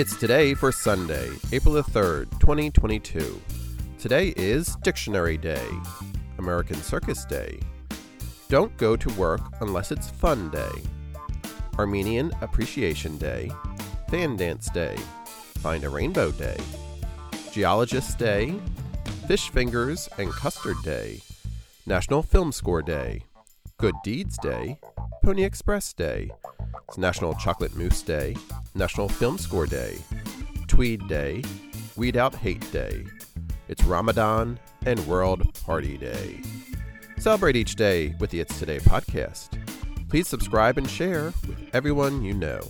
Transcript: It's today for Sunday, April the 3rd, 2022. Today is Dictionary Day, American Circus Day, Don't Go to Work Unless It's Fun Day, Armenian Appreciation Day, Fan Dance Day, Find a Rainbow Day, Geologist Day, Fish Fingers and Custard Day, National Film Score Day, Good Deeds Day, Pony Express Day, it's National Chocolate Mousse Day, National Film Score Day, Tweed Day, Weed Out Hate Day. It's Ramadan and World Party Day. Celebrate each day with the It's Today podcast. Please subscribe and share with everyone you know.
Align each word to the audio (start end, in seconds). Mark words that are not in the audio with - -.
It's 0.00 0.16
today 0.16 0.54
for 0.54 0.72
Sunday, 0.72 1.28
April 1.52 1.74
the 1.74 1.82
3rd, 1.82 2.30
2022. 2.40 3.38
Today 3.98 4.32
is 4.34 4.74
Dictionary 4.76 5.36
Day, 5.36 5.68
American 6.38 6.76
Circus 6.76 7.26
Day, 7.26 7.60
Don't 8.48 8.74
Go 8.78 8.96
to 8.96 9.12
Work 9.16 9.42
Unless 9.60 9.92
It's 9.92 10.08
Fun 10.08 10.48
Day, 10.48 10.70
Armenian 11.78 12.32
Appreciation 12.40 13.18
Day, 13.18 13.52
Fan 14.08 14.36
Dance 14.36 14.70
Day, 14.70 14.96
Find 15.58 15.84
a 15.84 15.90
Rainbow 15.90 16.30
Day, 16.30 16.56
Geologist 17.52 18.16
Day, 18.16 18.54
Fish 19.28 19.50
Fingers 19.50 20.08
and 20.16 20.32
Custard 20.32 20.78
Day, 20.82 21.20
National 21.84 22.22
Film 22.22 22.52
Score 22.52 22.80
Day, 22.80 23.24
Good 23.76 23.96
Deeds 24.02 24.38
Day, 24.38 24.80
Pony 25.22 25.44
Express 25.44 25.92
Day, 25.92 26.30
it's 26.88 26.96
National 26.96 27.34
Chocolate 27.34 27.76
Mousse 27.76 28.00
Day, 28.00 28.34
National 28.74 29.08
Film 29.08 29.38
Score 29.38 29.66
Day, 29.66 29.98
Tweed 30.68 31.06
Day, 31.08 31.42
Weed 31.96 32.16
Out 32.16 32.34
Hate 32.34 32.70
Day. 32.72 33.04
It's 33.68 33.82
Ramadan 33.84 34.58
and 34.86 35.04
World 35.06 35.52
Party 35.64 35.96
Day. 35.98 36.40
Celebrate 37.18 37.56
each 37.56 37.74
day 37.74 38.14
with 38.20 38.30
the 38.30 38.40
It's 38.40 38.58
Today 38.58 38.78
podcast. 38.78 39.50
Please 40.08 40.28
subscribe 40.28 40.78
and 40.78 40.88
share 40.88 41.32
with 41.46 41.68
everyone 41.72 42.22
you 42.22 42.34
know. 42.34 42.60